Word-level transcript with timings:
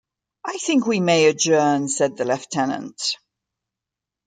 ‘I 0.43 0.57
think 0.57 0.87
we 0.87 0.99
may 0.99 1.27
adjourn,’ 1.27 1.87
said 1.87 2.17
the 2.17 2.25
Lieutenant. 2.25 3.17